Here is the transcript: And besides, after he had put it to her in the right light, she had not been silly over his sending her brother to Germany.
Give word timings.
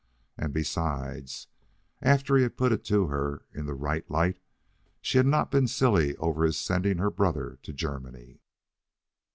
And 0.35 0.51
besides, 0.51 1.45
after 2.01 2.35
he 2.35 2.41
had 2.41 2.57
put 2.57 2.71
it 2.71 2.83
to 2.85 3.05
her 3.05 3.45
in 3.53 3.67
the 3.67 3.75
right 3.75 4.09
light, 4.09 4.39
she 4.99 5.19
had 5.19 5.27
not 5.27 5.51
been 5.51 5.67
silly 5.67 6.17
over 6.17 6.43
his 6.43 6.57
sending 6.57 6.97
her 6.97 7.11
brother 7.11 7.59
to 7.61 7.71
Germany. 7.71 8.41